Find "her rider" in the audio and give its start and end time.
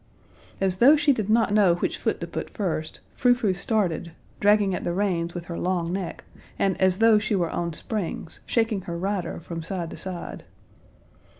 8.89-9.39